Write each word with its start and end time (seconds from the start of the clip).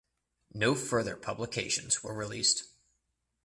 No 0.55 0.73
further 0.73 1.15
publications 1.15 2.01
were 2.03 2.15
released. 2.15 2.63